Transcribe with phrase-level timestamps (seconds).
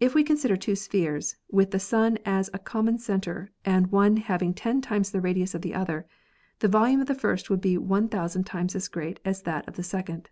[0.00, 4.80] If we consider two spheres, with the Sun as common center and one having ten
[4.80, 6.08] times the radius of the other,
[6.58, 9.76] the volume of the first will be one thousand times as great as that of
[9.76, 10.28] the second.